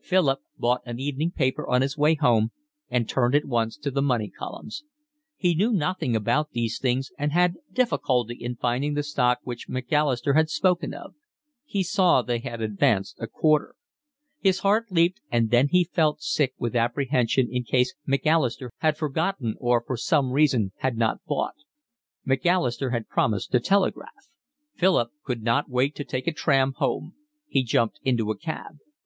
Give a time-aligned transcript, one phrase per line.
[0.00, 2.50] Philip bought an evening paper on his way home
[2.88, 4.84] and turned at once to the money columns.
[5.36, 10.32] He knew nothing about these things and had difficulty in finding the stock which Macalister
[10.32, 11.14] had spoken of.
[11.66, 13.74] He saw they had advanced a quarter.
[14.40, 19.56] His heart leaped, and then he felt sick with apprehension in case Macalister had forgotten
[19.60, 21.56] or for some reason had not bought.
[22.24, 24.30] Macalister had promised to telegraph.
[24.74, 27.12] Philip could not wait to take a tram home.
[27.46, 28.76] He jumped into a cab.